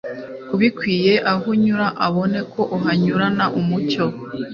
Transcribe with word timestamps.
ubikwiye 0.53 1.13
aho 1.31 1.43
unyura 1.53 1.87
abone 2.05 2.39
ko 2.53 2.61
uhanyurana 2.77 3.45
umucyo. 3.59 4.05